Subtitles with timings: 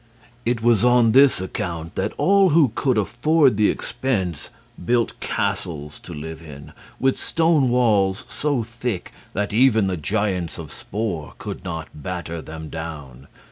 [0.47, 4.49] It was on this account that all who could afford the expense
[4.83, 10.73] built castles to live in, with stone walls so thick that even the giants of
[10.73, 13.27] Spor could not batter them down.